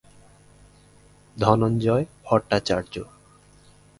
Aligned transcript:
Dhananjay 1.35 2.03
Bhattacharya 2.25 2.95